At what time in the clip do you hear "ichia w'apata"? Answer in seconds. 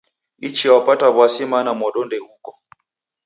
0.47-1.07